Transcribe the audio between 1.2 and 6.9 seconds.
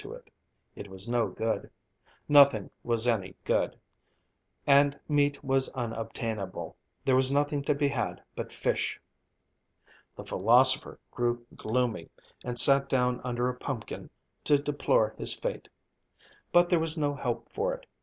good. Nothing was any good. And meat was unobtainable,